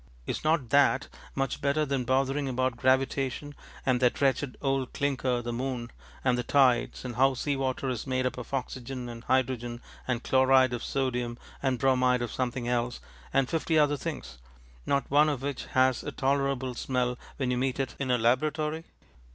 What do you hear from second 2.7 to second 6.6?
gravitation and that wretched old clinker the moon, and the